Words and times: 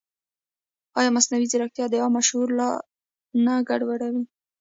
ایا 0.99 1.09
مصنوعي 1.15 1.45
ځیرکتیا 1.51 1.85
د 1.89 1.95
عامه 2.03 2.21
شعور 2.27 2.49
لار 2.59 2.77
نه 3.45 3.53
ګډوډوي؟ 3.67 4.23